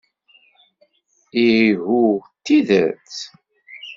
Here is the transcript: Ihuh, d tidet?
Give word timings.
Ihuh, 1.47 2.15
d 2.35 2.41
tidet? 2.45 3.15